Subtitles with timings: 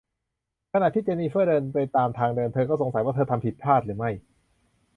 [0.73, 4.11] ขณะที่เจนนิเฟอร์เดินไปตามทางเดิน เธอก็สงสัยว่าเธอทำผิดพลาดหรือไม่